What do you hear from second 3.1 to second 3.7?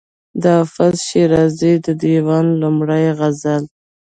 غزل.